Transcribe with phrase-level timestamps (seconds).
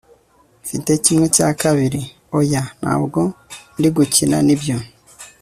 [0.63, 2.01] mfite kimwe cya kabiri?
[2.37, 3.21] oya, ntabwo
[3.77, 4.77] ndi 'gukina nibyo